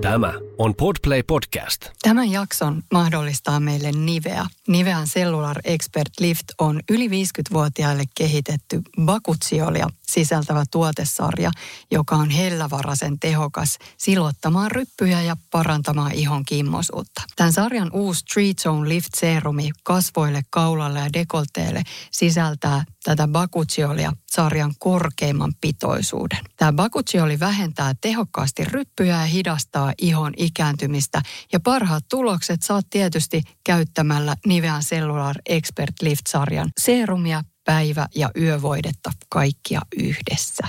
[0.00, 1.86] Tämä on Podplay Podcast.
[2.02, 4.46] Tämän jakson mahdollistaa meille Nivea.
[4.68, 11.50] Nivean Cellular Expert Lift on yli 50-vuotiaille kehitetty bakutziolia sisältävä tuotesarja,
[11.90, 17.22] joka on hellävaraisen tehokas silottamaan ryppyjä ja parantamaan ihon kimmosuutta.
[17.36, 24.74] Tämän sarjan uusi Street Zone Lift Serumi kasvoille, kaulalle ja dekolteelle sisältää tätä bakutziolia sarjan
[24.78, 26.38] korkeimman pitoisuuden.
[26.56, 31.22] Tämä bakutsioli vähentää tehokkaasti ryppyjä ja hidastaa ihon ikääntymistä.
[31.52, 39.80] Ja parhaat tulokset saat tietysti käyttämällä Nivean Cellular Expert Lift-sarjan serumia, päivä- ja yövoidetta kaikkia
[39.96, 40.68] yhdessä.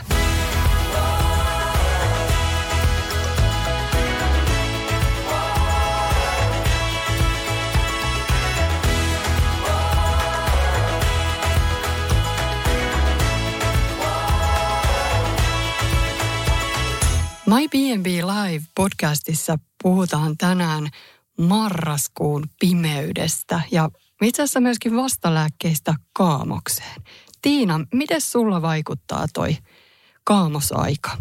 [17.50, 20.88] My B&B Live podcastissa puhutaan tänään
[21.40, 23.90] marraskuun pimeydestä ja
[24.24, 27.02] itse asiassa myöskin vastalääkkeistä kaamokseen.
[27.42, 29.58] Tiina, miten sulla vaikuttaa toi
[30.24, 31.18] kaamosaika?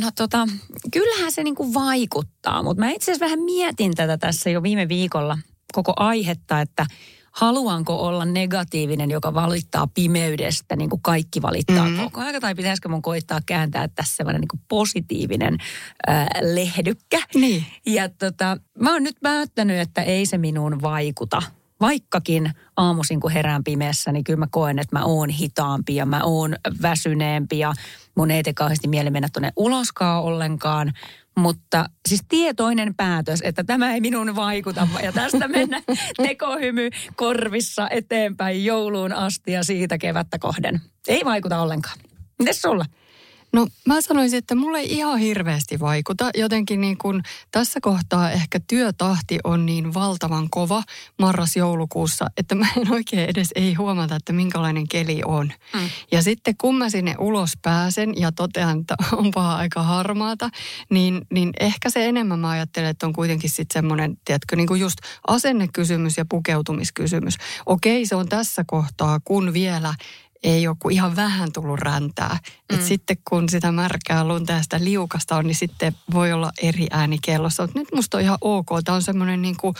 [0.00, 0.48] No tota,
[0.92, 5.38] kyllähän se niinku vaikuttaa, mutta mä itse asiassa vähän mietin tätä tässä jo viime viikolla
[5.72, 6.86] koko aihetta, että–
[7.30, 12.04] haluanko olla negatiivinen, joka valittaa pimeydestä, niin kuin kaikki valittaa mm-hmm.
[12.04, 15.58] koko ajan, tai pitäisikö mun koittaa kääntää tässä sellainen niin positiivinen
[16.08, 17.22] äh, lehdykkä.
[17.34, 17.64] Niin.
[17.86, 21.42] Ja tota, mä oon nyt päättänyt, että ei se minuun vaikuta.
[21.80, 26.20] Vaikkakin aamuisin kun herään pimeässä, niin kyllä mä koen, että mä oon hitaampi ja mä
[26.24, 27.72] oon väsyneempi ja
[28.16, 30.92] mun ei tee kauheasti mieli mennä tuonne uloskaan ollenkaan.
[31.36, 35.82] Mutta siis tietoinen päätös, että tämä ei minun vaikuta ja tästä mennä
[36.26, 40.80] tekohymy korvissa eteenpäin jouluun asti ja siitä kevättä kohden.
[41.08, 41.98] Ei vaikuta ollenkaan.
[42.38, 42.84] Mites sulla?
[43.52, 46.30] No mä sanoisin, että mulle ei ihan hirveästi vaikuta.
[46.34, 50.82] Jotenkin niin kuin tässä kohtaa ehkä työtahti on niin valtavan kova
[51.18, 55.52] marras-joulukuussa, että mä en oikein edes ei huomata, että minkälainen keli on.
[55.74, 55.88] Mm.
[56.12, 60.50] Ja sitten kun mä sinne ulos pääsen ja totean, että onpa aika harmaata,
[60.90, 64.80] niin, niin ehkä se enemmän mä ajattelen, että on kuitenkin sitten semmoinen, tiedätkö, niin kuin
[64.80, 67.34] just asennekysymys ja pukeutumiskysymys.
[67.66, 69.94] Okei, se on tässä kohtaa, kun vielä
[70.42, 72.38] ei ole kuin ihan vähän tullut räntää.
[72.72, 72.78] Mm.
[72.78, 76.86] Et sitten kun sitä märkää lunta ja sitä liukasta on, niin sitten voi olla eri
[76.90, 77.62] ääni kellossa.
[77.62, 78.66] Mutta nyt musta on ihan ok.
[78.84, 79.74] Tämä on semmoinen niin kuin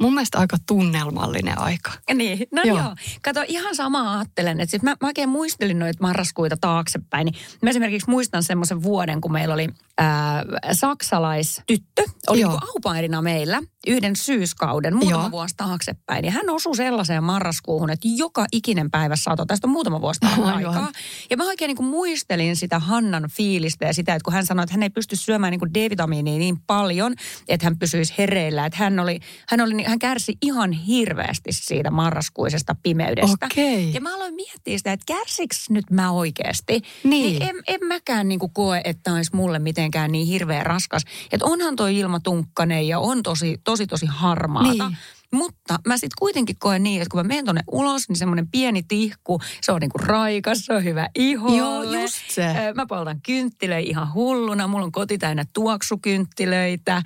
[0.00, 1.92] mun mielestä aika tunnelmallinen aika.
[2.14, 2.78] Niin, no joo.
[2.78, 2.94] joo.
[3.22, 4.60] Kato, ihan sama ajattelen.
[4.60, 7.24] Että sit mä, mä oikein muistelin noita marraskuita taaksepäin.
[7.24, 9.68] Niin mä esimerkiksi muistan semmoisen vuoden, kun meillä oli
[9.98, 12.04] ää, saksalaistyttö.
[12.28, 15.30] Oli niin aupairina meillä yhden syyskauden muutama joo.
[15.30, 16.24] vuosi taaksepäin.
[16.24, 20.92] Ja hän osui sellaiseen marraskuuhun, että joka ikinen päivä saatoi tästä muutama vuosi aikaa.
[21.30, 24.62] Ja mä oikein niin kuin muistelin sitä Hannan fiilistä ja sitä, että kun hän sanoi,
[24.62, 27.14] että hän ei pysty syömään niin kuin D-vitamiinia niin paljon,
[27.48, 28.66] että hän pysyisi hereillä.
[28.66, 33.46] Että hän oli, hän oli hän kärsi ihan hirveästi siitä marraskuisesta pimeydestä.
[33.46, 33.80] Okay.
[33.92, 36.80] Ja mä aloin miettiä sitä, että kärsiks nyt mä oikeasti?
[37.04, 37.38] Niin.
[37.40, 41.02] niin en, en mäkään niin kuin koe, että olisi mulle mitenkään niin hirveän raskas.
[41.32, 44.88] Että onhan toi ilma tunkkanen ja on tosi, tosi, tosi harmaata.
[44.88, 44.98] Niin.
[45.32, 48.82] Mutta mä sitten kuitenkin koen niin, että kun mä menen tuonne ulos, niin semmoinen pieni
[48.82, 51.56] tihku, se on niinku raikas, se on hyvä iho.
[51.56, 52.46] Joo, just se.
[52.74, 57.02] Mä poltan kynttilöitä ihan hulluna, mulla on koti täynnä tuoksukynttilöitä.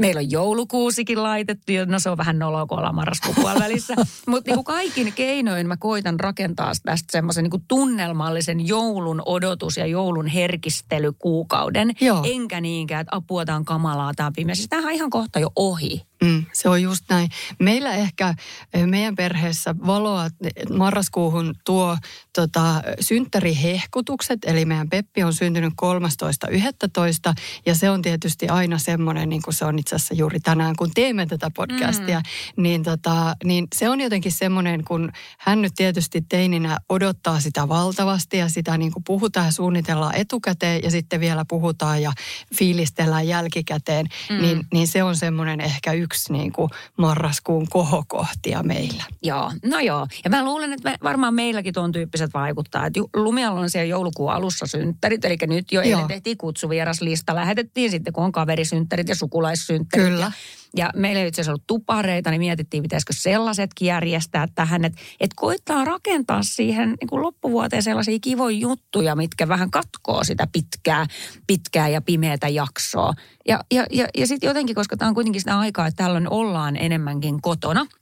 [0.00, 3.94] Meillä on joulukuusikin laitettu, no se on vähän noloa, kun ollaan marraskuun välissä.
[4.28, 10.26] Mutta niin kaikin keinoin mä koitan rakentaa tästä semmoisen niin tunnelmallisen joulun odotus ja joulun
[10.26, 11.92] herkistelykuukauden.
[12.00, 12.24] Joo.
[12.26, 14.54] Enkä niinkään, että apua, tämä on kamalaa, tämä on pimeä.
[14.54, 16.09] Siis tämähän on ihan kohta jo ohi.
[16.24, 17.28] Mm, se on just näin.
[17.58, 18.34] Meillä ehkä
[18.74, 20.28] eh, meidän perheessä valoa
[20.76, 21.96] marraskuuhun tuo
[22.34, 27.34] tota, synttärihehkutukset, eli meidän Peppi on syntynyt 13.11.
[27.66, 30.90] ja se on tietysti aina semmoinen, niin kuin se on itse asiassa juuri tänään, kun
[30.94, 32.62] teemme tätä podcastia, mm.
[32.62, 38.36] niin, tota, niin se on jotenkin semmoinen, kun hän nyt tietysti teininä odottaa sitä valtavasti
[38.36, 42.12] ja sitä niin kuin puhutaan ja suunnitellaan etukäteen ja sitten vielä puhutaan ja
[42.54, 44.40] fiilistellään jälkikäteen, mm.
[44.40, 49.04] niin, niin se on semmoinen ehkä yksi yksi niin kuin marraskuun kohokohtia meillä.
[49.22, 50.06] Joo, no joo.
[50.24, 52.86] Ja mä luulen, että me, varmaan meilläkin tuon tyyppiset vaikuttaa.
[52.86, 57.34] Että Lumialla on siellä joulukuun alussa synttärit, eli nyt jo eilen tehtiin kutsuvieraslista.
[57.34, 60.06] Lähetettiin sitten, kun on kaverisynttärit ja sukulaissynttärit.
[60.06, 60.24] Kyllä.
[60.24, 60.32] Ja
[60.76, 64.84] ja meillä ei itse asiassa ollut tupareita, niin mietittiin, pitäisikö sellaisetkin järjestää tähän.
[64.84, 70.46] Että et koittaa rakentaa siihen niin kuin loppuvuoteen sellaisia kivoja juttuja, mitkä vähän katkoo sitä
[70.52, 71.06] pitkää,
[71.46, 73.12] pitkää ja pimeätä jaksoa.
[73.48, 76.76] Ja, ja, ja, ja sitten jotenkin, koska tämä on kuitenkin sitä aikaa, että tällöin ollaan
[76.76, 77.86] enemmänkin kotona–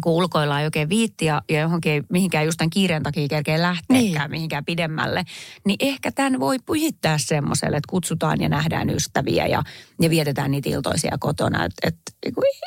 [0.00, 4.30] kun ulkoillaan oikein viittiä ja johonkin mihinkään just tämän kiireen takia kerkee lähteekään niin.
[4.30, 5.24] mihinkään pidemmälle,
[5.64, 9.62] niin ehkä tämän voi pyhittää semmoiselle, että kutsutaan ja nähdään ystäviä ja,
[10.02, 11.64] ja vietetään niitä iltoisia kotona.
[11.64, 11.96] Että et,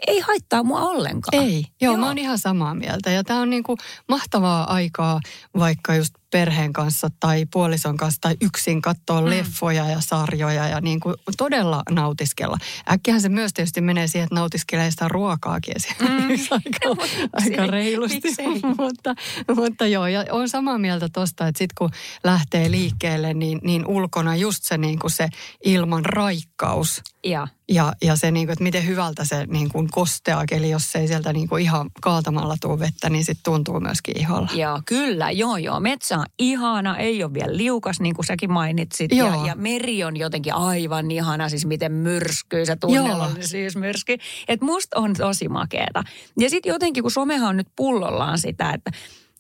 [0.08, 1.44] ei haittaa mua ollenkaan.
[1.44, 1.98] Ei, joo, joo.
[1.98, 3.12] mä oon ihan samaa mieltä.
[3.12, 3.78] Ja tämä on niinku
[4.10, 5.20] mahtavaa aikaa
[5.60, 9.30] vaikka just perheen kanssa tai puolison kanssa tai yksin katsoa mm.
[9.30, 12.58] leffoja ja sarjoja ja niin kuin todella nautiskella.
[12.92, 16.30] Äkkihän se myös tietysti menee siihen, että nautiskelee sitä ruokaakin mm.
[16.52, 17.04] aika,
[17.42, 18.22] aika reilusti.
[18.78, 19.16] mutta,
[19.56, 21.90] mutta joo, ja on samaa mieltä tuosta, että sitten kun
[22.24, 25.30] lähtee liikkeelle, niin, niin ulkona just se, niin kuin se
[25.66, 27.02] ilman raikkaus.
[27.24, 30.96] Ja, ja, ja se, niin kuin, että miten hyvältä se niin kuin kostea keli, jos
[30.96, 34.50] ei sieltä niin kuin ihan kaaltamalla tule vettä, niin sitten tuntuu myöskin iholla.
[34.54, 35.80] Joo, kyllä, joo, joo.
[35.80, 39.12] Metsä on ihana, ei ole vielä liukas, niin kuin säkin mainitsit.
[39.12, 42.78] Ja, ja meri on jotenkin aivan ihana, siis miten myrskyy se
[43.42, 44.18] siis myrsky.
[44.48, 46.04] Että musta on tosi makeeta.
[46.40, 48.92] Ja sitten jotenkin, kun somehan on nyt pullollaan sitä, että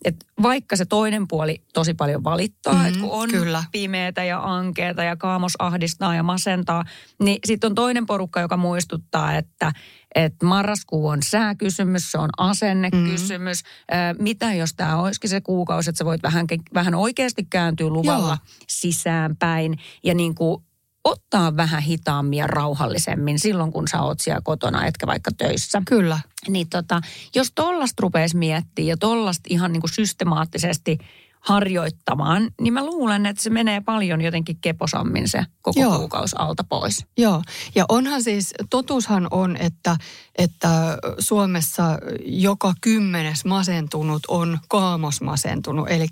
[0.05, 3.63] että vaikka se toinen puoli tosi paljon valittaa, mm, että kun on kyllä.
[3.71, 6.85] pimeätä ja ankeeta ja kaamos ahdistaa ja masentaa,
[7.23, 9.71] niin sitten on toinen porukka, joka muistuttaa, että
[10.15, 13.63] että marraskuu on sääkysymys, se on asennekysymys.
[13.63, 14.23] Mm.
[14.23, 18.65] Mitä jos tämä olisikin se kuukausi, että sä voit vähän, vähän oikeasti kääntyä luvalla Joo.
[18.67, 20.63] sisäänpäin ja niin kuin
[21.09, 25.81] ottaa vähän hitaammin ja rauhallisemmin silloin, kun sä oot siellä kotona, etkä vaikka töissä.
[25.87, 26.19] Kyllä.
[26.47, 27.01] Niin tota,
[27.35, 30.97] jos tollasta rupeaisi miettiä ja tollasta ihan niin kuin systemaattisesti
[31.39, 35.97] harjoittamaan, niin mä luulen, että se menee paljon jotenkin keposammin se koko Joo.
[35.97, 37.05] kuukausi alta pois.
[37.17, 37.41] Joo,
[37.75, 39.97] ja onhan siis, totuushan on, että,
[40.37, 45.89] että Suomessa joka kymmenes masentunut on kaamosmasentunut.
[45.89, 46.07] Eli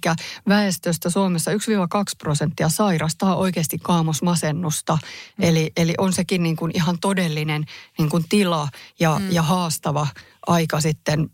[0.50, 1.56] väestöstä Suomessa 1-2
[2.18, 4.97] prosenttia sairastaa oikeasti kaamosmasennusta.
[5.38, 5.44] Mm.
[5.44, 7.65] Eli, eli on sekin niin kuin ihan todellinen
[7.97, 8.69] niin kuin tila
[9.00, 9.31] ja, mm.
[9.31, 10.07] ja haastava
[10.47, 11.30] aika sitten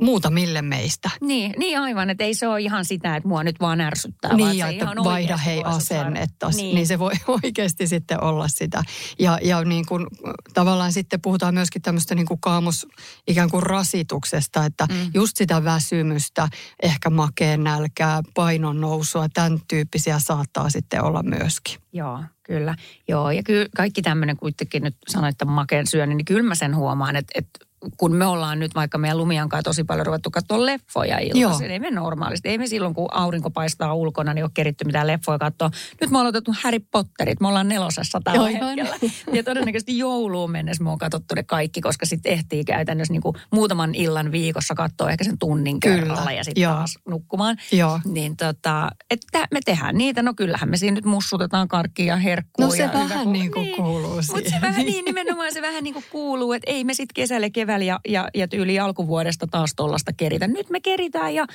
[0.00, 1.10] muutamille meistä.
[1.20, 4.36] Niin, niin aivan, että ei se ole ihan sitä, että mua nyt vaan ärsyttää.
[4.36, 6.74] Niin, vaan että vaihda hei asennetta, niin.
[6.74, 7.12] niin se voi
[7.42, 8.82] oikeasti sitten olla sitä.
[9.18, 10.06] Ja, ja niin kuin,
[10.54, 12.86] tavallaan sitten puhutaan myöskin tämmöistä niin kuin kaamus
[13.26, 15.10] ikään kuin rasituksesta, että mm.
[15.14, 16.48] just sitä väsymystä,
[16.82, 21.78] ehkä makeen nälkää, painon nousua, tämän tyyppisiä saattaa sitten olla myöskin.
[21.92, 22.74] Joo, kyllä.
[23.08, 26.76] Joo, ja kyllä kaikki tämmöinen kuitenkin nyt sanoit, että makeen syöni, niin kyllä mä sen
[26.76, 31.18] huomaan, että, että kun me ollaan nyt vaikka meidän lumiankaan tosi paljon ruvettu katsoa leffoja
[31.18, 31.70] iltaisin.
[31.70, 32.48] Ei me normaalisti.
[32.48, 35.70] Ei me silloin, kun aurinko paistaa ulkona, niin ole keritty mitään leffoja katsoa.
[36.00, 37.40] Nyt me ollaan otettu Harry Potterit.
[37.40, 38.96] Me ollaan nelosessa tällä Joo, hetkellä.
[39.32, 43.36] Ja todennäköisesti jouluun mennessä me on katsottu ne kaikki, koska sitten ehtii käytännössä niin kuin
[43.52, 45.96] muutaman illan viikossa katsoa ehkä sen tunnin Kyllä.
[45.96, 47.56] kerralla ja sitten taas nukkumaan.
[47.72, 48.00] Joo.
[48.04, 50.22] Niin tota, että me tehdään niitä.
[50.22, 52.66] No kyllähän me siinä nyt mussutetaan karkkia ja herkkua.
[52.66, 54.36] No se ja vähän niin kuin niin, kuuluu siihen.
[54.36, 57.50] Mutta se vähän niin, nimenomaan se vähän niin kuin kuuluu, että ei me sitten kesällä
[57.50, 60.48] keväällä ja, ja, ja tyyli alkuvuodesta taas tuollaista keritä.
[60.48, 61.46] Nyt me keritään ja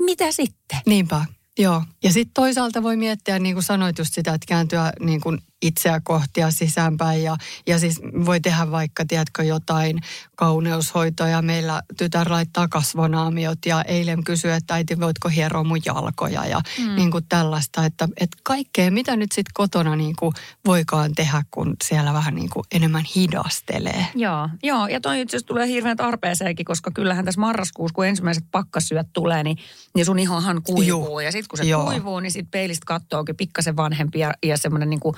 [0.00, 0.78] mitä sitten?
[0.86, 1.24] Niinpä.
[1.58, 5.38] Joo, ja sitten toisaalta voi miettiä, niin kuin sanoit just sitä, että kääntyä niin kuin
[5.62, 7.36] itseä kohtia sisäänpäin ja,
[7.66, 9.98] ja siis voi tehdä vaikka, tiedätkö, jotain
[10.36, 11.42] kauneushoitoja.
[11.42, 16.96] Meillä tytär laittaa kasvonaamiot ja eilen kysyi, että äiti voitko hieroa mun jalkoja ja mm.
[16.96, 20.34] niin kuin tällaista, että, että kaikkea mitä nyt sitten kotona niin kuin
[20.66, 24.06] voikaan tehdä, kun siellä vähän niin kuin enemmän hidastelee.
[24.14, 29.06] Joo, joo ja toi itse tulee hirveän tarpeeseenkin, koska kyllähän tässä marraskuussa, kun ensimmäiset pakkasyöt
[29.12, 29.56] tulee, niin,
[29.94, 31.20] niin sun ihohan kuivuu Juh.
[31.20, 31.84] ja sitten kun se joo.
[31.84, 35.16] kuivuu, niin sitten peilistä katsookin pikkasen vanhempi ja, ja semmoinen niin kuin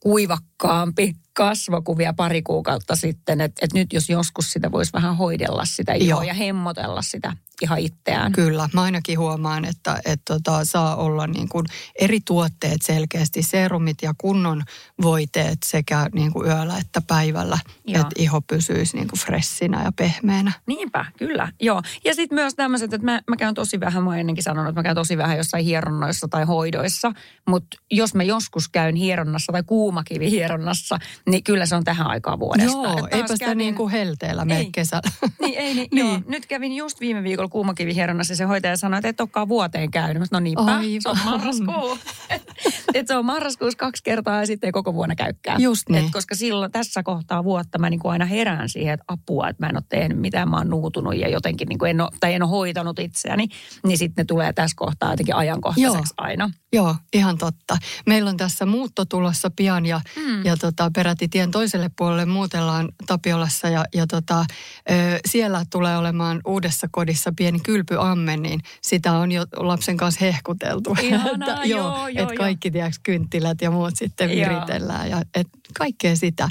[0.00, 5.92] kuivakkaampi kasvokuvia pari kuukautta sitten, että et nyt jos joskus sitä voisi vähän hoidella sitä
[5.92, 8.32] ihoa ja hemmotella sitä ihan itseään.
[8.32, 11.66] Kyllä, mä ainakin huomaan, että, että tota, saa olla niin kuin
[12.00, 14.62] eri tuotteet selkeästi, serumit ja kunnon
[15.02, 18.00] voiteet sekä niin kuin yöllä että päivällä, Joo.
[18.00, 20.52] että iho pysyisi niin kuin fressinä ja pehmeänä.
[20.66, 21.52] Niinpä, kyllä.
[21.60, 21.82] Joo.
[22.04, 24.82] Ja sitten myös tämmöiset, että mä, mä käyn tosi vähän, mä ennenkin sanonut, että mä
[24.82, 27.12] käyn tosi vähän jossain hieronnoissa tai hoidoissa,
[27.48, 32.72] mutta jos mä joskus käyn hieronnassa tai kuumakivihieronnassa, niin kyllä se on tähän aikaan vuodesta.
[32.72, 33.58] Joo, eipä sitä kävin...
[33.58, 35.10] niin kuin helteellä mene kesällä.
[35.40, 36.06] Niin, ei, niin, niin.
[36.06, 36.20] Joo.
[36.28, 40.20] Nyt kävin just viime viikolla kuumakivihieronnassa ja se hoitaja sanoi, että et olekaan vuoteen käynyt.
[40.20, 40.62] Mä no niinpä,
[41.02, 41.98] se on marraskuu.
[42.94, 45.62] että se on marraskuussa kaksi kertaa ja sitten ei koko vuonna käykään.
[45.62, 46.04] Just niin.
[46.04, 49.66] Et koska silloin tässä kohtaa vuotta mä niin kuin aina herään siihen, että apua, että
[49.66, 52.34] mä en ole tehnyt mitään, mä oon nuutunut ja jotenkin niin kuin en ole, tai
[52.34, 53.48] en ole hoitanut itseäni.
[53.84, 56.26] Niin sitten ne tulee tässä kohtaa jotenkin ajankohtaiseksi Joo.
[56.26, 56.50] aina.
[56.72, 57.76] Joo, ihan totta.
[58.06, 60.44] Meillä on tässä muutto tulossa pian ja, mm.
[60.44, 64.44] ja tota, peräti tien toiselle puolelle muutellaan Tapiolassa ja, ja tota,
[64.90, 70.96] ö, siellä tulee olemaan uudessa kodissa pieni kylpyamme, niin sitä on jo lapsen kanssa hehkuteltu.
[71.02, 75.48] Ihanaa, että, joo, joo, joo, että kaikki tiedätkö, kynttilät ja muut sitten viritellään ja et,
[75.78, 76.48] kaikkea sitä.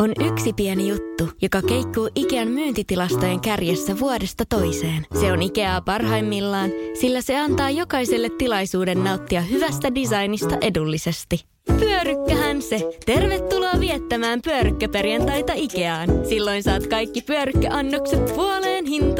[0.00, 5.06] On yksi pieni juttu, joka keikkuu Ikean myyntitilastojen kärjessä vuodesta toiseen.
[5.20, 6.70] Se on Ikeaa parhaimmillaan,
[7.00, 11.44] sillä se antaa jokaiselle tilaisuuden nauttia hyvästä designista edullisesti.
[11.80, 12.90] Pyörykkähän se!
[13.06, 16.08] Tervetuloa viettämään pyörykkäperjantaita Ikeaan.
[16.28, 19.13] Silloin saat kaikki pyörykkäannokset puoleen hintaan.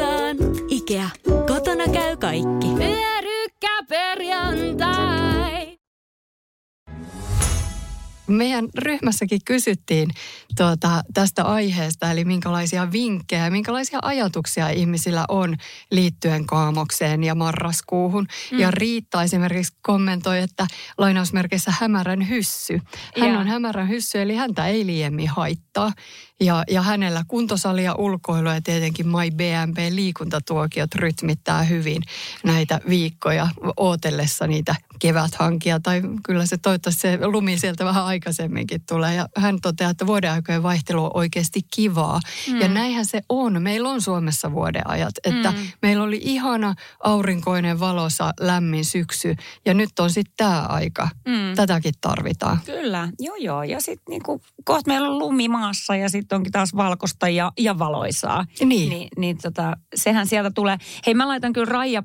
[8.27, 10.09] Meidän ryhmässäkin kysyttiin
[10.57, 15.55] tuota, tästä aiheesta, eli minkälaisia vinkkejä, minkälaisia ajatuksia ihmisillä on
[15.91, 18.27] liittyen kaamokseen ja marraskuuhun.
[18.51, 18.59] Mm.
[18.59, 20.67] Ja Riitta esimerkiksi kommentoi, että
[20.97, 22.81] lainausmerkissä hämärän hyssy.
[23.19, 23.39] Hän Joo.
[23.39, 25.93] on hämärän hyssy, eli häntä ei liiemmin haittaa.
[26.39, 32.01] Ja, ja hänellä kuntosali ja ulkoilu ja tietenkin My BMP liikuntatuokiot rytmittää hyvin
[32.43, 35.79] näitä viikkoja ootellessa niitä keväthankia.
[35.79, 39.15] Tai kyllä se toivottavasti se lumi sieltä vähän aikaisemminkin tulee.
[39.15, 42.19] Ja hän toteaa, että vuodenaikojen vaihtelu on oikeasti kivaa.
[42.51, 42.61] Mm.
[42.61, 43.61] Ja näinhän se on.
[43.61, 45.13] Meillä on Suomessa vuodeajat.
[45.23, 45.57] Että mm.
[45.81, 49.35] meillä oli ihana aurinkoinen, valosa, lämmin syksy.
[49.65, 51.09] Ja nyt on sitten tämä aika.
[51.27, 51.55] Mm.
[51.55, 52.59] Tätäkin tarvitaan.
[52.65, 53.63] Kyllä, joo joo.
[53.63, 57.79] Ja sitten niinku, kohta meillä on lumi maassa ja sitten onkin taas valkoista ja, ja
[57.79, 58.45] valoisaa.
[58.65, 58.89] Niin.
[58.89, 60.77] Niin, niin tota, sehän sieltä tulee.
[61.05, 62.03] Hei mä laitan kyllä Raija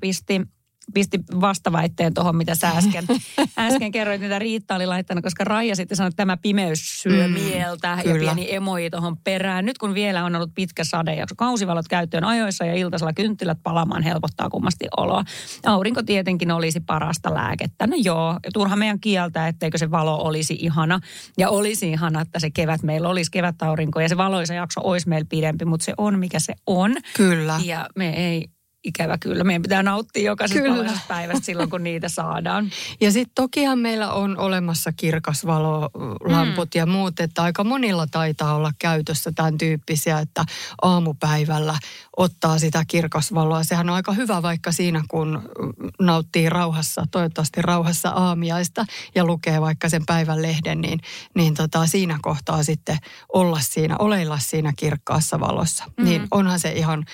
[0.95, 3.05] pisti, vastaväitteen tuohon, mitä sä äsken,
[3.59, 7.35] äsken kerroit, mitä Riitta oli laittanut, koska Raija sitten sanoi, että tämä pimeys syö Mm,
[7.35, 8.19] mieltä ja kyllä.
[8.19, 9.65] pieni emoji tuohon perään.
[9.65, 14.51] Nyt kun vielä on ollut pitkä sadejakso, kausivalot käyttöön ajoissa ja iltaisella kynttilät palamaan helpottaa
[14.51, 15.25] kummasti oloa.
[15.67, 17.87] Aurinko tietenkin olisi parasta lääkettä.
[17.87, 21.01] No joo, turha meidän kieltää, etteikö se valo olisi ihana.
[21.39, 25.27] Ja olisi ihana, että se kevät meillä olisi kevätaurinko ja se valoisa jakso olisi meillä
[25.29, 26.97] pidempi, mutta se on mikä se on.
[27.17, 27.61] Kyllä.
[27.65, 28.49] Ja me ei
[28.85, 29.45] ikävä kyllä.
[29.45, 30.93] Meidän pitää nauttia jokaisesta Kyllä.
[31.09, 32.71] päivästä silloin, kun niitä saadaan.
[33.01, 36.79] Ja sitten tokihan meillä on olemassa kirkasvalolamput mm.
[36.79, 40.45] ja muut, että aika monilla taitaa olla käytössä tämän tyyppisiä, että
[40.83, 41.79] aamupäivällä
[42.17, 43.65] ottaa sitä kirkasvaloa.
[43.65, 45.43] Sehän on aika hyvä vaikka siinä, kun
[46.01, 48.85] nauttii rauhassa, toivottavasti rauhassa aamiaista
[49.15, 51.01] ja lukee vaikka sen päivän lehden, niin,
[51.35, 52.99] niin tota, siinä kohtaa sitten
[53.33, 55.85] olla siinä, oleilla siinä kirkkaassa valossa.
[55.97, 56.05] Mm.
[56.05, 57.05] Niin onhan se ihan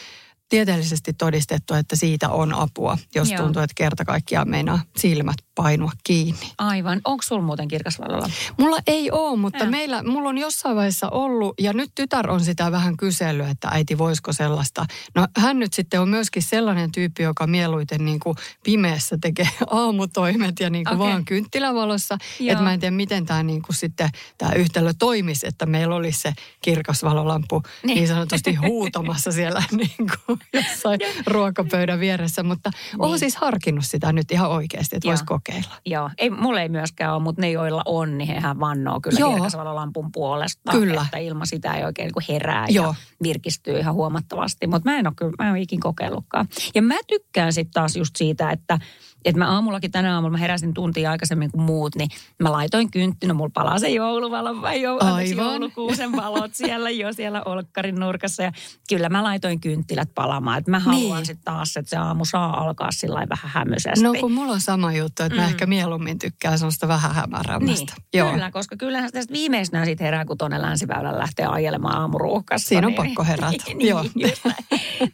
[0.49, 3.43] tieteellisesti todistettu, että siitä on apua, jos Joo.
[3.43, 6.53] tuntuu, että kerta kaikkiaan meinaa silmät painua kiinni.
[6.59, 7.01] Aivan.
[7.05, 8.31] Onko sulla muuten kirkasvalolla?
[8.59, 9.71] Mulla ei ole, mutta Joo.
[9.71, 13.99] meillä, mulla on jossain vaiheessa ollut, ja nyt tytär on sitä vähän kysellyt, että äiti
[13.99, 14.87] voisiko sellaista.
[15.15, 20.61] No hän nyt sitten on myöskin sellainen tyyppi, joka mieluiten niin kuin pimeässä tekee aamutoimet
[20.61, 21.11] ja niin kuin Okei.
[21.13, 22.19] vaan kynttilävalossa.
[22.49, 26.21] Että mä en tiedä, miten tämä niin kuin sitten tämä yhtälö toimisi, että meillä olisi
[26.21, 26.33] se
[26.63, 28.09] kirkasvalolampu niin, Niin.
[28.09, 32.43] sanotusti huutamassa siellä niin kuin jossain ruokapöydän vieressä.
[32.43, 33.03] Mutta niin.
[33.03, 35.13] olen siis harkinnut sitä nyt ihan oikeasti, että Joo.
[35.47, 35.75] Kokeilla.
[35.87, 39.33] Joo, ei, mulla ei myöskään ole, mutta ne, joilla on, niin hehän vannoo kyllä Joo.
[39.33, 40.73] kirkasvalolampun puolesta.
[40.73, 41.03] Kyllä.
[41.03, 42.87] Että ilman sitä ei oikein niin herää Joo.
[42.87, 44.67] ja virkistyy ihan huomattavasti.
[44.67, 46.49] Mutta mä en ole kyllä, mä en ole ikin kokeillutkaan.
[46.75, 48.79] Ja mä tykkään sitten taas just siitä, että
[49.25, 52.09] että mä aamullakin tänä aamulla, mä heräsin tuntia aikaisemmin kuin muut, niin
[52.43, 55.53] mä laitoin kynttilä, mulla palaa se jouluvalo, vai jo, anteeksi, Aivan.
[55.53, 58.43] joulukuusen valot siellä jo siellä olkkarin nurkassa.
[58.43, 58.53] Ja
[58.89, 61.15] kyllä mä laitoin kynttilät palamaan, että mä haluan Niin.
[61.15, 61.27] niin.
[61.27, 64.03] sitten taas, että se aamu saa alkaa sillä vähän hämyisesti.
[64.03, 65.43] No kun mulla on sama juttu, että mm.
[65.43, 67.93] mä ehkä mieluummin tykkään sellaista vähän hämärämmästä.
[68.13, 72.69] Niin, kyllä, koska kyllähän tästä viimeistään siitä herää, kun tuonne länsiväylällä lähtee ajelemaan aamuruuhkassa.
[72.69, 74.05] Siinä on niin, pakko herätä, niin, joo.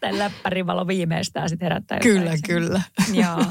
[0.00, 1.99] Tämän läppärivalo viimeistään sitten herättää.
[2.00, 2.82] Kyllä, kyllä.
[3.12, 3.44] Joo.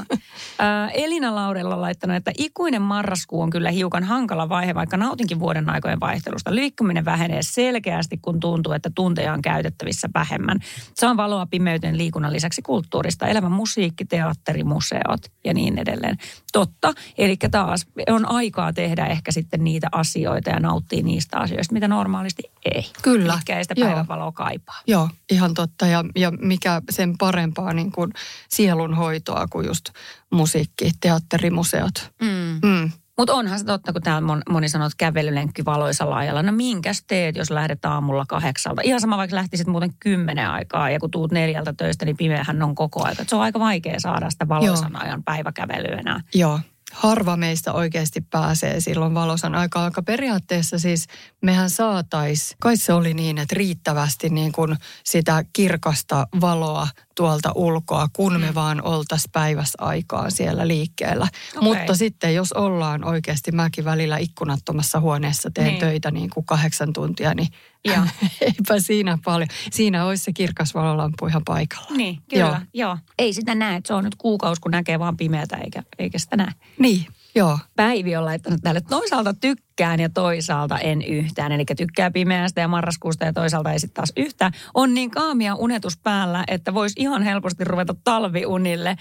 [0.60, 5.40] Ä, Elina Laurella on laittanut, että ikuinen marraskuu on kyllä hiukan hankala vaihe, vaikka nautinkin
[5.40, 6.54] vuoden aikojen vaihtelusta.
[6.54, 10.58] Liikkuminen vähenee selkeästi, kun tuntuu, että tunteja on käytettävissä vähemmän.
[10.94, 16.16] Saan valoa pimeyteen liikunnan lisäksi kulttuurista, elämä musiikki, teatteri, museot ja niin edelleen.
[16.52, 21.88] Totta, eli taas on aikaa tehdä ehkä sitten niitä asioita ja nauttia niistä asioista, mitä
[21.88, 22.42] normaalisti
[22.74, 22.86] ei.
[23.02, 23.88] Kyllä, Mitkä ei sitä joo.
[23.88, 24.80] päivänvaloa kaipaa.
[24.86, 25.86] Joo, ihan totta.
[25.86, 28.12] Ja, ja mikä sen parempaa niin kuin
[28.48, 29.84] sielunhoitoa kuin just
[30.32, 32.10] musiikki, teatterimuseot.
[32.22, 32.68] Mm.
[32.68, 32.90] Mm.
[33.18, 36.42] Mutta onhan se totta, kun täällä mon- moni sanoo, että kävelylenkki valoisalla ajalla.
[36.42, 38.82] No minkäs teet, jos lähdet aamulla kahdeksalta?
[38.84, 42.74] Ihan sama, vaikka lähtisit muuten kymmenen aikaa ja kun tuut neljältä töistä, niin pimeähän on
[42.74, 43.22] koko aika.
[43.22, 46.20] Et Se on aika vaikea saada sitä valoisan ajan päiväkävelyä enää.
[46.34, 46.60] Joo.
[46.92, 51.06] Harva meistä oikeasti pääsee silloin valosan aikaan, aika periaatteessa siis
[51.42, 58.08] mehän saatais, kai se oli niin, että riittävästi niin kuin sitä kirkasta valoa tuolta ulkoa,
[58.12, 61.28] kun me vaan oltaisiin päivässä aikaa siellä liikkeellä.
[61.56, 61.62] Okei.
[61.62, 65.80] Mutta sitten jos ollaan oikeasti, mäkin välillä ikkunattomassa huoneessa teen Niin.
[65.80, 67.48] töitä niin kuin kahdeksan tuntia, niin
[67.84, 68.04] Joo.
[68.40, 69.48] eipä siinä paljon.
[69.70, 71.96] Siinä olisi se kirkas valolampu ihan paikalla.
[71.96, 72.40] Niin, kyllä.
[72.44, 72.50] Joo.
[72.52, 72.60] Joo.
[72.74, 72.98] Joo.
[73.18, 76.36] Ei sitä näe, että se on nyt kuukausi, kun näkee vaan pimeätä eikä, eikä sitä
[76.36, 76.52] näe.
[76.78, 77.58] Niin, Joo.
[77.76, 81.52] Päivi on laittanut tälle toisaalta tykkään ja toisaalta en yhtään.
[81.52, 84.52] Eli tykkää pimeästä ja marraskuusta ja toisaalta ei sitten taas yhtään.
[84.74, 88.96] On niin kaamia unetus päällä, että voisi ihan helposti ruveta talviunille.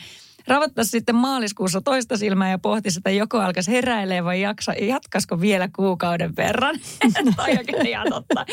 [0.48, 5.70] Ravattaisi sitten maaliskuussa toista silmää ja pohtisi, että joko alkaisi heräilee vai jaksa, jatkasko vielä
[5.76, 6.76] kuukauden verran.
[7.36, 8.46] Toi on ihan totta.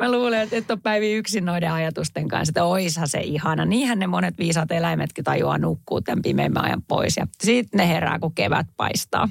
[0.00, 3.64] Mä luulen, että et ole Päivi yksin noiden ajatusten kanssa, että oishan se ihana.
[3.64, 7.16] Niinhän ne monet viisaat eläimetkin tajuaa nukkuu tämän pimeimmän ajan pois.
[7.16, 9.28] Ja sitten ne herää, kun kevät paistaa.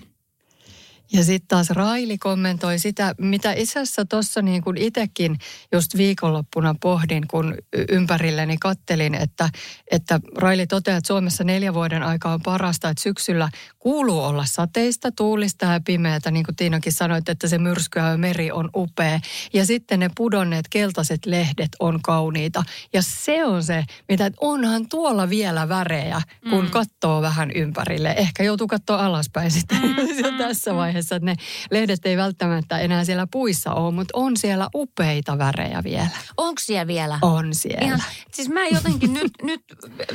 [1.14, 5.38] Ja sitten taas Raili kommentoi sitä, mitä itse asiassa tuossa niin kuin itsekin
[5.72, 7.56] just viikonloppuna pohdin, kun
[7.90, 9.50] ympärilleni kattelin, että,
[9.92, 13.50] että Raili toteaa, että Suomessa neljä vuoden aika on parasta, että syksyllä
[13.80, 18.70] kuuluu olla sateista, tuulista ja pimeätä, niin kuin Tiinakin sanoi, että se myrskyä meri on
[18.76, 19.20] upea.
[19.54, 22.64] Ja sitten ne pudonneet keltaiset lehdet on kauniita.
[22.94, 26.72] Ja se on se, mitä että onhan tuolla vielä värejä, kun mm.
[26.72, 28.16] katsoo vähän ympärille.
[28.18, 31.36] Ehkä joutuu katsoa alaspäin sitten mm, tässä vaiheessa vaiheessa, että ne
[31.72, 36.08] lehdet ei välttämättä enää siellä puissa ole, mutta on siellä upeita värejä vielä.
[36.38, 37.20] Onko siellä vielä?
[37.22, 37.86] On siellä.
[37.86, 39.62] Ihan, siis mä jotenkin nyt, nyt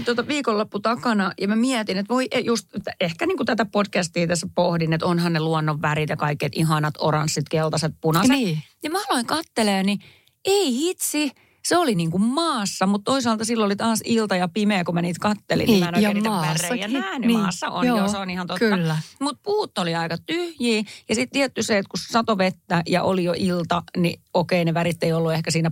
[0.04, 2.68] tota viikonloppu takana ja mä mietin, että voi just,
[3.00, 6.94] ehkä niin kuin tätä podcastia tässä pohdin, että onhan ne luonnon värit ja kaiket ihanat
[6.98, 8.36] oranssit, keltaiset, punaiset.
[8.36, 8.62] Niin.
[8.82, 9.98] Ja mä aloin kattelee, niin
[10.44, 11.30] ei hitsi,
[11.64, 15.02] se oli niin kuin maassa, mutta toisaalta silloin oli taas ilta ja pimeä, kun mä
[15.02, 17.26] niitä kattelin, niin, niin mä en oikein niitä värejä nähnyt.
[17.26, 18.59] Niin, maassa on, joo, joo, se on ihan totta.
[18.59, 18.99] Kyllä.
[19.21, 20.83] Mutta puut oli aika tyhjiä.
[21.09, 24.75] Ja sitten tietty se, että kun sato vettä ja oli jo ilta, niin okei, ne
[24.75, 25.71] värit ei ollut ehkä siinä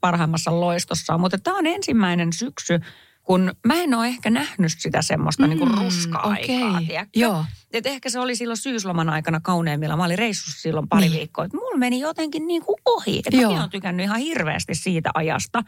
[0.00, 1.18] parhaimmassa loistossa.
[1.18, 2.80] Mutta tämä on ensimmäinen syksy,
[3.22, 7.06] kun mä en ole ehkä nähnyt sitä semmoista niinku mm, niin kuin ruska-aikaa, okay.
[7.16, 7.44] Joo.
[7.72, 9.96] Et ehkä se oli silloin syysloman aikana kauneimmilla.
[9.96, 11.18] Mä olin reissussa silloin pari niin.
[11.18, 11.44] viikkoa.
[11.44, 13.22] Että mulla meni jotenkin niin kuin ohi.
[13.26, 15.62] Että mä oon tykännyt ihan hirveästi siitä ajasta.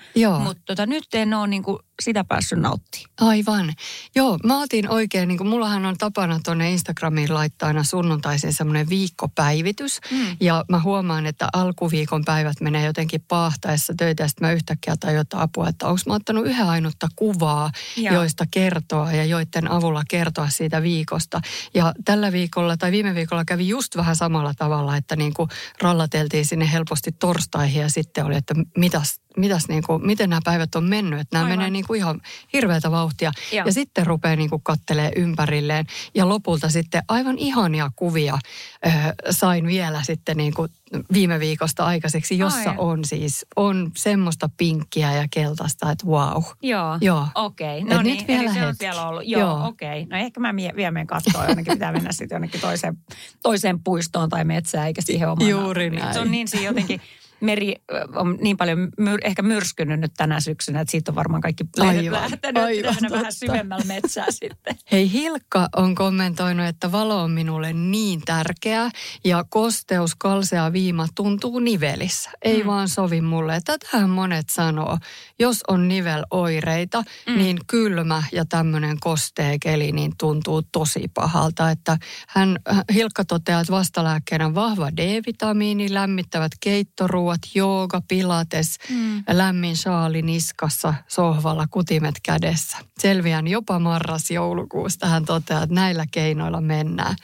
[0.45, 3.15] Mutta tota, nyt en ole niin kuin sitä päässyt nauttimaan.
[3.21, 3.73] Aivan.
[4.17, 8.89] Joo, mä otin oikein, niin kuin mullahan on tapana tuonne Instagramiin laittaa aina sunnuntaisin semmoinen
[8.89, 10.01] viikkopäivitys.
[10.11, 10.37] Mm.
[10.41, 14.23] Ja mä huomaan, että alkuviikon päivät menee jotenkin paahtaessa töitä.
[14.23, 18.15] Ja sitten mä yhtäkkiä tajutan apua, että onko mä ottanut yhden ainutta kuvaa, Joo.
[18.15, 21.41] joista kertoa ja joiden avulla kertoa siitä viikosta.
[21.75, 25.49] Ja tällä viikolla tai viime viikolla kävi just vähän samalla tavalla, että niin kuin
[25.83, 30.75] rallateltiin sinne helposti torstaihin ja sitten oli, että mitäs mitäs niin kuin, miten nämä päivät
[30.75, 31.21] on mennyt.
[31.21, 31.59] Että nämä Aivan.
[31.59, 32.21] menee niin kuin ihan
[32.53, 33.33] hirveätä vauhtia.
[33.53, 33.67] Joo.
[33.67, 35.87] Ja sitten rupeaa niin kuin kattelee ympärilleen.
[36.15, 38.39] Ja lopulta sitten aivan ihania kuvia
[38.87, 38.91] ö,
[39.31, 40.69] sain vielä sitten niin kuin
[41.13, 42.77] viime viikosta aikaiseksi, jossa Ai.
[42.79, 46.43] on siis on semmoista pinkkiä ja keltaista, että wow.
[46.63, 47.27] Joo, Joo.
[47.35, 47.83] okei.
[47.83, 47.97] Okay.
[47.97, 49.27] No niin, nyt vielä eli se on siellä ollut.
[49.27, 49.67] Joo, Joo.
[49.67, 50.03] okei.
[50.03, 50.19] Okay.
[50.19, 52.99] No ehkä mä vielä menen katsoa, jonnekin pitää mennä sitten jonnekin toiseen,
[53.43, 55.51] toiseen puistoon tai metsään, eikä siihen omaan.
[55.51, 56.15] Juuri näin.
[56.15, 57.01] Se on niin siinä jotenkin
[57.45, 57.75] meri
[58.15, 62.13] on niin paljon myr, ehkä myrskynyt nyt tänä syksynä, että siitä on varmaan kaikki aivan,
[62.13, 64.77] lähtenyt aivan, vähän syvemmällä metsää sitten.
[64.93, 68.91] Hei Hilkka on kommentoinut, että valo on minulle niin tärkeä
[69.25, 72.31] ja kosteus, kalsea viima tuntuu nivelissä.
[72.43, 72.67] Ei mm.
[72.67, 73.61] vaan sovi mulle.
[73.65, 74.99] Tätähän monet sanoo.
[75.39, 77.39] Jos on niveloireita, mm.
[77.39, 81.71] niin kylmä ja tämmöinen kostea keli niin tuntuu tosi pahalta.
[81.71, 82.59] Että hän,
[82.95, 89.25] Hilkka toteaa, että vastalääkkeenä vahva D-vitamiini, lämmittävät keittoruuat, ruuat, jooga, pilates, mm.
[89.33, 92.79] lämmin shaali niskassa, sohvalla, kutimet kädessä.
[92.99, 95.07] Selviän jopa marras-joulukuusta.
[95.07, 97.17] Hän toteaa, että näillä keinoilla mennään.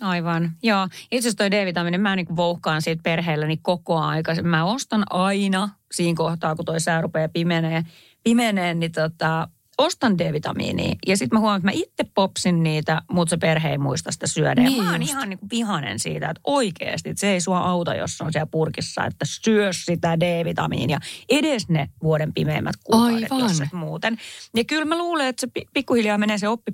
[0.00, 0.88] Aivan, joo.
[1.02, 4.34] Itse asiassa toi D-vitamiini, mä niin vouhkaan siitä perheelläni koko aika.
[4.42, 7.84] Mä ostan aina siinä kohtaa, kun toi sää rupeaa pimenee,
[8.24, 13.30] pimenee niin tota, ostan D-vitamiinia ja sitten mä huomaan, että mä itse popsin niitä, mutta
[13.30, 14.62] se perhe ei muista sitä syödä.
[14.62, 17.58] Niin ja mä oon ihan niin kuin vihanen siitä, että oikeasti että se ei sua
[17.58, 20.98] auta, jos on siellä purkissa, että syö sitä D-vitamiinia.
[21.28, 23.48] Edes ne vuoden pimeimmät kuukaudet, Aivan.
[23.48, 24.18] jos et muuten.
[24.56, 26.72] Ja kyllä mä luulen, että se pikkuhiljaa menee se oppi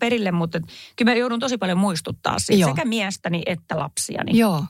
[0.00, 0.60] perille, mutta
[0.96, 2.70] kyllä mä joudun tosi paljon muistuttaa siitä Joo.
[2.70, 4.38] sekä miestäni että lapsiani.
[4.38, 4.64] Joo.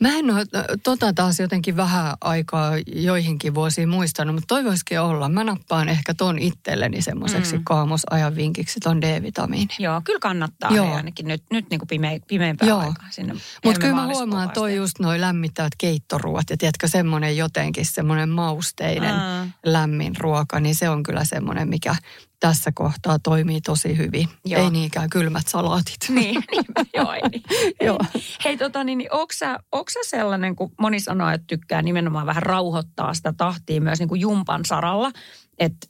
[0.00, 0.44] Mä en ole
[0.82, 5.28] tota taas jotenkin vähän aikaa joihinkin vuosiin muistanut, mutta toivoisikin olla.
[5.28, 7.64] Mä nappaan ehkä ton itselleni semmoiseksi mm.
[7.64, 9.74] kaamosajan vinkiksi, ton D-vitamiini.
[9.78, 10.94] Joo, kyllä kannattaa Joo.
[10.94, 12.78] ainakin nyt, nyt niin kuin pime, pimeämpää Joo.
[12.78, 13.34] aikaa sinne.
[13.64, 19.14] Mutta kyllä mä huomaan, toi just noi lämmittävät keittoruot ja tiedätkö semmoinen jotenkin semmoinen mausteinen
[19.14, 19.52] mm.
[19.64, 21.96] lämmin ruoka, niin se on kyllä semmoinen, mikä
[22.40, 24.28] tässä kohtaa toimii tosi hyvin.
[24.44, 24.62] Joo.
[24.62, 25.96] Ei niinkään kylmät salaatit.
[26.10, 27.42] Niin, niin joo, ei, niin.
[27.86, 27.98] joo.
[28.44, 32.26] Hei, tota, niin, niin onko sä, onko sä sellainen, kun moni sanoo, että tykkää nimenomaan
[32.26, 35.10] vähän rauhoittaa sitä tahtia myös niin kuin jumpan saralla,
[35.58, 35.86] että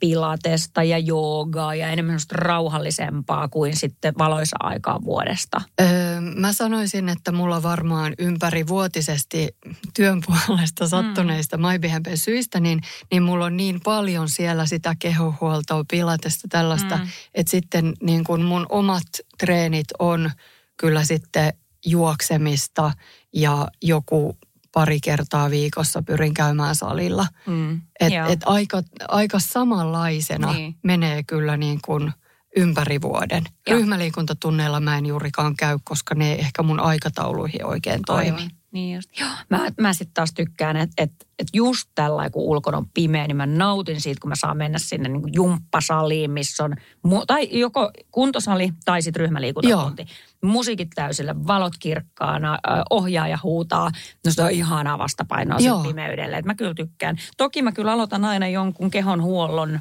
[0.00, 5.60] pilatesta ja joogaa ja enemmän rauhallisempaa kuin sitten valoisa aikaa vuodesta?
[5.80, 5.86] Öö,
[6.20, 9.56] mä sanoisin, että mulla varmaan ympärivuotisesti
[9.94, 11.66] työn puolesta sattuneista mm.
[11.66, 17.08] MyBeHampen syistä, niin, niin mulla on niin paljon siellä sitä kehohuoltoa, pilatesta tällaista, mm.
[17.34, 19.06] että sitten niin kun mun omat
[19.38, 20.30] treenit on
[20.76, 21.52] kyllä sitten
[21.86, 22.92] juoksemista
[23.32, 24.36] ja joku
[24.76, 27.26] pari kertaa viikossa pyrin käymään salilla.
[27.46, 28.28] Mm, Et, joo.
[28.28, 30.56] et aika, aika samanlaisena Niin.
[30.62, 30.74] niin.
[30.82, 32.12] menee kyllä niin kuin
[32.56, 33.44] ympäri vuoden.
[33.68, 33.78] Joo.
[33.78, 38.30] Ryhmäliikuntatunneilla mä en juurikaan käy, koska ne ei ehkä mun aikatauluihin oikein toimi.
[38.30, 38.50] Aivan.
[38.76, 39.10] Niin just.
[39.20, 39.28] Joo.
[39.50, 43.36] Mä, mä sitten taas tykkään, että et, et just tällä kun ulkona on pimeä, niin
[43.36, 46.74] mä nautin siitä, kun mä saan mennä sinne niin jumppasaliin, missä on,
[47.08, 50.06] mu- tai joko kuntosali tai sitten ryhmäliikuntatunti.
[50.42, 52.58] Musiikit täysillä, valot kirkkaana,
[52.90, 53.90] ohjaaja huutaa.
[54.24, 55.82] No se on ihanaa vastapainoa Joo.
[55.82, 57.16] pimeydelle, että mä kyllä tykkään.
[57.36, 59.78] Toki mä kyllä aloitan aina jonkun kehonhuollon ö,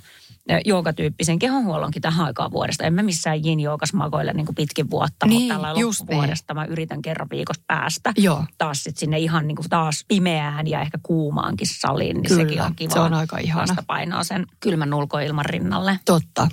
[0.65, 2.83] joogatyyppisen kehonhuollonkin tähän aikaan vuodesta.
[2.83, 6.07] En mä missään yin joogas makoile niin kuin pitkin vuotta, Niin, mutta tällä just niin.
[6.09, 10.67] loppuvuodesta mä yritän kerran viikossa päästä Joo, taas sit sinne ihan niin kuin taas pimeään
[10.67, 13.61] ja ehkä kuumaankin saliin, niin Kyllä, sekin on kiva se on aika ihana.
[13.61, 15.99] vastapainoa sen kylmän ulkoilman rinnalle.
[16.05, 16.47] totta.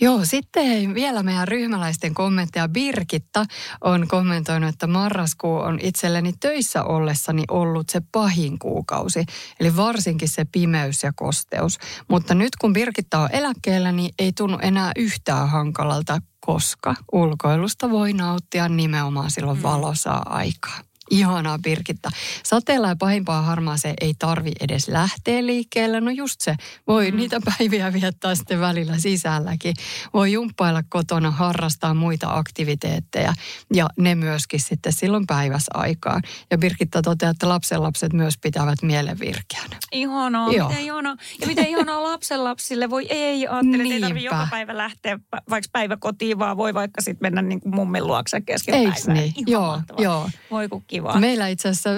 [0.00, 2.68] Joo, sitten hei, vielä meidän ryhmäläisten kommentteja.
[2.68, 3.44] Birgitta
[3.80, 9.24] on kommentoinut, että marraskuu on itselleni töissä ollessani ollut se pahin kuukausi.
[9.60, 11.78] Eli varsinkin se pimeys ja kosteus.
[12.08, 18.12] Mutta nyt kun Birgitta on eläkkeellä, niin ei tunnu enää yhtään hankalalta, koska ulkoilusta voi
[18.12, 19.62] nauttia nimenomaan silloin Mm.
[19.62, 20.78] valosaa aikaa.
[21.16, 22.10] Ihanaa Birgitta.
[22.44, 26.00] Sateella ja pahimpaa harmaaseen ei tarvi edes lähteä liikkeelle.
[26.00, 26.54] No just se.
[26.86, 27.16] Voi Mm.
[27.16, 29.74] niitä päiviä viettää sitten välillä sisälläkin.
[30.14, 33.32] Voi jumppailla kotona, harrastaa muita aktiviteetteja
[33.74, 36.22] ja ne myöskin sitten silloin päiväsaikaan.
[36.50, 39.76] Ja Birgitta toteaa, että lapsenlapset myös pitävät mielen virkeänä.
[39.92, 40.68] Ihanaa, Joo.
[40.68, 41.16] miten ihanaa.
[41.40, 42.90] Ja miten ihanaa lapsenlapsille.
[42.90, 45.18] Voi ei, ajattelin, että ei tarvitse joka päivä lähteä
[45.50, 49.22] vaikka päiväkotiin, vaan voi vaikka sitten mennä niin kuin mummin luokse kesken Eiks päivää.
[49.22, 49.32] niin?
[49.36, 50.02] Ihan Joo, mahtavaa.
[50.04, 50.30] joo.
[50.50, 51.01] Voi kun kiva.
[51.18, 51.90] Meillä itse asiassa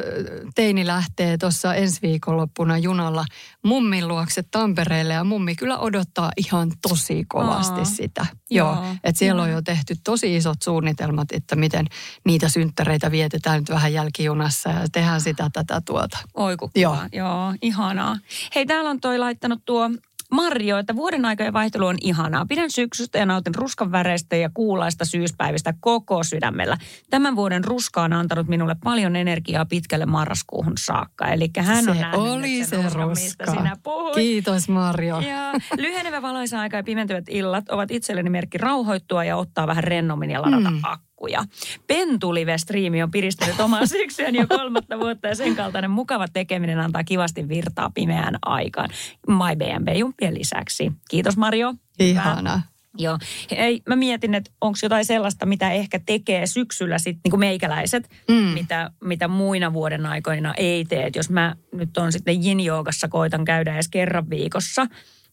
[0.54, 3.24] teini lähtee tuossa ensi viikonloppuna junalla
[3.64, 8.26] mummin luokse Tampereelle ja mummi kyllä odottaa ihan tosi kovasti Aa, sitä.
[8.50, 11.86] joo, Joo, että siellä on jo tehty tosi isot suunnitelmat, että miten
[12.24, 16.18] niitä synttäreitä vietetään nyt vähän jälkijunassa ja tehdään sitä tätä tuota.
[16.34, 16.56] Oi.
[16.76, 16.98] Joo.
[17.12, 18.16] Joo, ihanaa.
[18.54, 19.90] Hei, täällä on toi laittanut tuo
[20.34, 22.46] Marjo, että vuoden aikojen vaihtelu on ihanaa.
[22.48, 26.76] Pidän syksystä ja nautin ruskan väreistä ja kuulaista syyspäivistä koko sydämellä.
[27.10, 31.26] Tämän vuoden ruska on antanut minulle paljon energiaa pitkälle marraskuuhun saakka.
[31.28, 33.46] Eli hän on se nähnyt oli se mistä ruska.
[33.50, 34.14] sinä puhuit.
[34.14, 35.20] Kiitos Marjo.
[35.20, 40.30] Ja lyhenevä valoisa aika ja pimentyvät illat ovat itselleni merkki rauhoittua ja ottaa vähän rennommin
[40.30, 40.76] ja ladata Mm.
[40.76, 40.82] mm.
[41.24, 41.44] Akkuja.
[41.86, 47.48] Pentulive-striimi on piristänyt omaa syksyäni jo kolmatta vuotta ja sen kaltainen mukava tekeminen antaa kivasti
[47.48, 48.88] virtaa pimeään aikaan.
[49.28, 50.92] My BNB-jumppien lisäksi.
[51.10, 51.74] Kiitos Mario.
[51.98, 52.62] Ihana.
[52.98, 53.18] Joo.
[53.50, 58.10] Hei, mä mietin, että onko jotain sellaista, mitä ehkä tekee syksyllä sitten niin kuin meikäläiset,
[58.28, 58.34] Mm.
[58.34, 61.06] mitä, mitä muina vuoden aikoina ei tee.
[61.06, 64.86] Et jos mä nyt on sitten yin-joogassa, koitan käydä edes kerran viikossa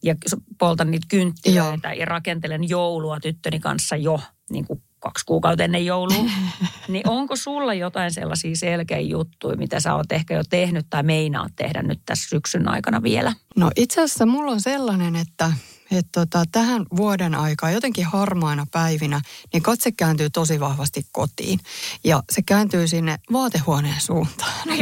[0.03, 0.15] ja
[0.59, 6.25] poltan niitä kynttilöitä ja rakentelen joulua tyttöni kanssa jo niin kuin kaksi kuukautta ennen joulua.
[6.87, 11.51] niin onko sulla jotain sellaisia selkeä juttuja, mitä sä oot ehkä jo tehnyt tai meinaat
[11.55, 13.33] tehdä nyt tässä syksyn aikana vielä?
[13.55, 15.53] No itse asiassa mulla on sellainen, että,
[15.91, 19.21] että tota, tähän vuoden aikaan jotenkin harmaina päivinä,
[19.53, 21.59] niin katse kääntyy tosi vahvasti kotiin.
[22.03, 24.53] Ja se kääntyy sinne vaatehuoneen suuntaan.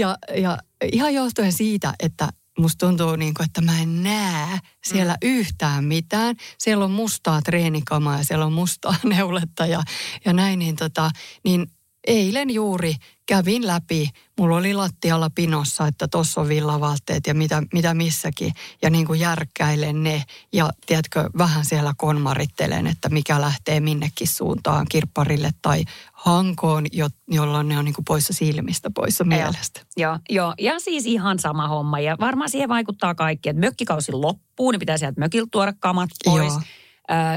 [0.00, 0.58] ja, ja
[0.92, 2.28] ihan johtuen siitä, että
[2.62, 5.28] musta tuntuu niin kuin, että mä en näe siellä mm.
[5.28, 6.36] yhtään mitään.
[6.58, 9.82] Siellä on mustaa treenikamaa ja siellä on mustaa neuletta ja,
[10.24, 11.10] ja näin, niin, tota,
[11.44, 11.66] niin
[12.06, 12.94] eilen juuri
[13.26, 14.10] kävin läpi.
[14.38, 18.52] Mulla oli lattialla pinossa, että tossa on villavaatteet ja mitä, mitä missäkin.
[18.82, 24.86] Ja niin kuin järkkäilen ne ja tiedätkö, vähän siellä konmarittelen, että mikä lähtee minnekin suuntaan,
[24.90, 29.80] kirpparille tai hankoon, jo, jolloin ne on niin kuin poissa silmistä, poissa mielestä.
[29.96, 32.00] Joo, joo, ja siis ihan sama homma.
[32.00, 36.52] Ja varmaan siihen vaikuttaa kaikki, että mökkikausi loppuu, niin pitää sieltä mökiltä tuoda kamat pois.
[36.52, 36.62] Joo.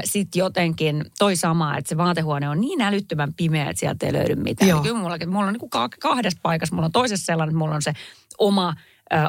[0.04, 4.34] Sitten jotenkin toi sama, että se vaatehuone on niin älyttömän pimeä, että sieltä ei löydy
[4.34, 4.68] mitään.
[4.68, 4.80] Joo.
[4.82, 6.74] Kyllä mullakin, mulla on niin kuin kahdessa paikassa.
[6.74, 7.92] Mulla on toisessa sellainen, että mulla on se
[8.38, 8.74] oma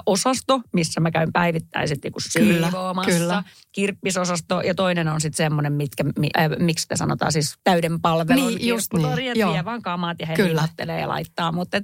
[0.06, 3.12] osasto, missä mä käyn päivittäiset niin siivoamassa.
[3.12, 3.44] kyllä.
[3.72, 8.48] Kirppisosasto ja toinen on sitten semmoinen, mitkä, mi, äh, miksi sitä sanotaan siis täyden palvelun
[8.48, 9.66] Niin, just niin, joo.
[9.66, 10.68] vaan kamat ja he Kyllä.
[11.00, 11.52] ja laittaa.
[11.52, 11.84] Mutta et,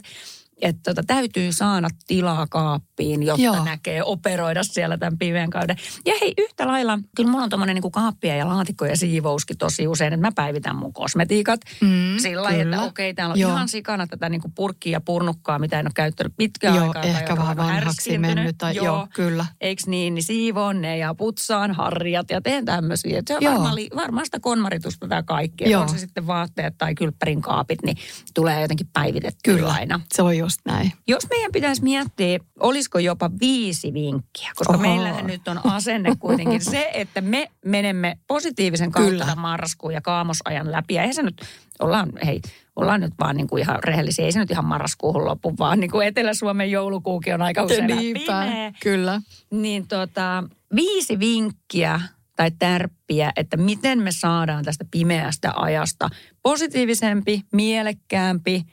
[0.63, 3.63] et tota, täytyy saada tilaa kaappiin, jotta Joo.
[3.65, 5.76] näkee operoida siellä tämän pimeän kauden.
[6.06, 9.88] Ja hei, yhtä lailla, kyllä mulla on tommonen niinku kaappia ja laatikko ja siivouskin tosi
[9.88, 11.60] usein, että mä päivitän mun kosmetiikat.
[11.82, 13.52] Mm, Sillä lailla, että okei, täällä on Joo.
[13.52, 17.08] ihan sikana tätä niinku purkkia ja purnukkaa, mitä en ole käyttänyt pitkään Joo, aikaan.
[17.08, 18.58] tai ehkä vähän vanhaksi mennyt.
[18.58, 18.86] Tai, joo.
[18.86, 19.45] joo, kyllä.
[19.62, 23.21] Eiks niin, niin siivon ne ja putsaan harjat ja teen tämmöisiä.
[23.28, 25.76] Se on varmaan, varmaan sitä konmaritusta tämä kaikki.
[25.76, 27.97] On se sitten vaatteet tai kylppärin kaapit, niin
[28.34, 29.99] tulee jotenkin päivitettyä Kyllä, aina.
[30.13, 30.91] se on just just näin.
[31.07, 34.81] Jos meidän pitäisi miettiä, olisiko jopa viisi vinkkiä, koska Oho.
[34.81, 40.93] meillähän nyt on asenne kuitenkin se, että me menemme positiivisen kautta marraskuun ja kaamosajan läpi.
[40.93, 41.41] Ja eihän se nyt,
[41.79, 42.41] ollaan, hei,
[42.75, 45.91] ollaan nyt vaan niin kuin ihan rehellisiä, ei se nyt ihan marraskuuhun loppu, vaan niin
[45.91, 48.73] kuin Etelä-Suomen joulukuukin on aika usein pimeä.
[48.83, 49.21] kyllä.
[49.51, 50.43] Niin tota,
[50.75, 52.01] viisi vinkkiä
[52.35, 56.09] tai tärppiä, että miten me saadaan tästä pimeästä ajasta
[56.43, 58.65] positiivisempi, mielekkäämpi,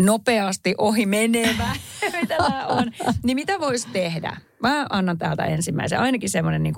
[0.00, 1.68] nopeasti ohi menevä,
[2.02, 2.92] mitä tämä on.
[3.22, 4.36] Niin mitä voisi tehdä?
[4.62, 6.00] Mä annan täältä ensimmäisen.
[6.00, 6.74] Ainakin semmoinen niin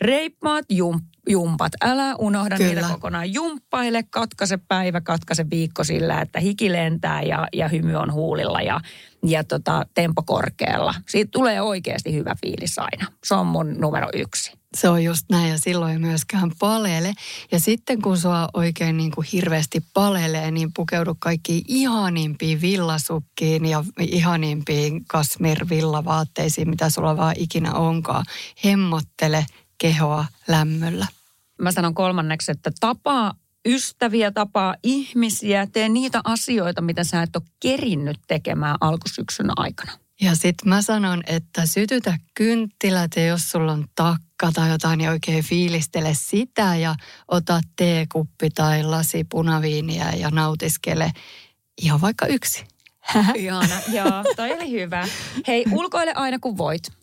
[0.00, 1.72] reippaat jum, jumpat.
[1.80, 2.74] Älä unohda Kyllä.
[2.74, 3.32] niitä kokonaan.
[3.32, 8.80] Jumppaile, katkaise päivä, katkaise viikko sillä, että hiki lentää ja, ja hymy on huulilla ja,
[9.26, 10.94] ja tota, tempo korkealla.
[11.08, 13.06] Siitä tulee oikeasti hyvä fiilis aina.
[13.24, 14.52] Se on mun numero yksi.
[14.76, 17.12] Se on just näin ja silloin myöskään palele.
[17.52, 23.84] Ja sitten kun sua oikein niin kuin hirveästi palelee, niin pukeudu kaikkiin ihanimpiin villasukkiin ja
[23.98, 28.24] ihanimpiin kasmir-villavaatteisiin, mitä sulla vaan ikinä onkaan.
[28.64, 29.46] Hemmottele
[29.82, 31.06] kehoa lämmöllä.
[31.58, 33.34] Mä sanon kolmanneksi, että tapaa
[33.66, 39.92] ystäviä, tapaa ihmisiä, tee niitä asioita, mitä sä et ole kerinnyt tekemään alkusyksyn aikana.
[40.20, 45.10] Ja sitten mä sanon, että sytytä kynttilät ja jos sulla on takka tai jotain, niin
[45.10, 46.94] oikein fiilistele sitä ja
[47.28, 51.12] ota teekuppi tai lasi punaviiniä ja nautiskele
[51.82, 52.64] ihan vaikka yksi.
[53.34, 55.08] Ihana, joo, toi oli hyvä.
[55.46, 57.01] Hei, ulkoile aina kun voit.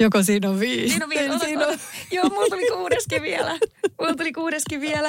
[0.00, 0.88] Joko siinä on viisi?
[0.88, 1.78] Siinä on vielä, Siinä on...
[2.10, 3.58] Joo, mulla tuli kuudeskin vielä.
[4.00, 5.08] Mulla tuli kuudeskin vielä.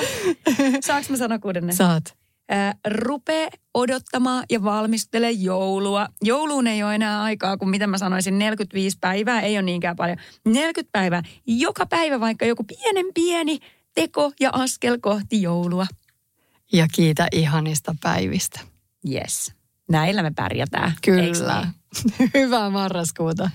[0.86, 1.76] Saanko mä sanoa kuudennen?
[1.76, 2.20] Saat.
[2.50, 6.08] Ää, rupee odottamaan ja valmistele joulua.
[6.22, 10.18] Jouluun ei ole enää aikaa, kun mitä mä sanoisin, 45 päivää, ei ole niinkään paljon.
[10.46, 13.60] 40 päivää, joka päivä vaikka joku pienen pieni
[13.96, 15.86] teko ja askel kohti joulua.
[16.74, 18.60] Ja kiitä ihanista päivistä.
[19.14, 19.54] Yes.
[19.90, 20.94] Näillä me pärjätään.
[21.02, 21.62] Kyllä.
[21.62, 22.32] niin?
[22.34, 23.50] Hyvää marraskuuta.